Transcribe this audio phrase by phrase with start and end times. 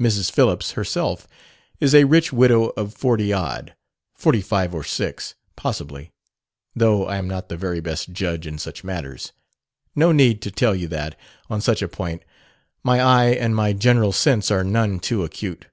[0.00, 0.32] Mrs.
[0.32, 1.28] Phillips herself
[1.78, 3.76] is a rich widow of forty odd
[4.16, 6.10] forty five or six, possibly,
[6.74, 9.30] though I am not the very best judge in such matters:
[9.94, 11.16] no need to tell you that,
[11.48, 12.24] on such a point,
[12.82, 15.66] my eye and my general sense are none too acute.